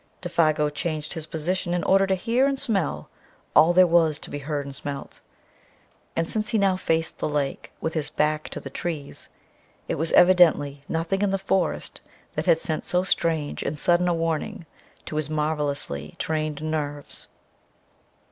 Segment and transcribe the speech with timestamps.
[0.19, 3.07] Défago changed his position in order to hear and smell
[3.55, 5.21] all there was to be heard and smelt.
[6.15, 9.29] And, since he now faced the lake with his back to the trees
[9.87, 12.01] it was evidently nothing in the forest
[12.33, 14.65] that had sent so strange and sudden a warning
[15.05, 17.27] to his marvelously trained nerves.